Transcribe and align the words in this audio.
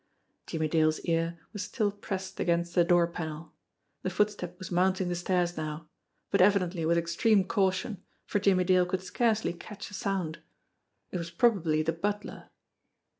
Jimmie 0.47 0.67
Dale's 0.67 0.99
ear 1.01 1.37
was 1.53 1.61
still 1.61 1.91
pressed 1.91 2.39
against 2.39 2.73
the 2.73 2.83
door 2.83 3.05
panel 3.05 3.53
The 4.01 4.09
footstep 4.09 4.57
was 4.57 4.71
mounting 4.71 5.09
the 5.09 5.15
stairs 5.15 5.55
now 5.55 5.89
but 6.31 6.41
evidently 6.41 6.87
with 6.87 6.97
extreme 6.97 7.43
caution, 7.43 8.01
for 8.25 8.39
Jimmie 8.39 8.63
Dale 8.63 8.87
could 8.87 9.03
scarcely 9.03 9.53
catch 9.53 9.91
a 9.91 9.93
sound. 9.93 10.39
It 11.11 11.19
was 11.19 11.29
probably 11.29 11.83
the 11.83 11.93
butler. 11.93 12.49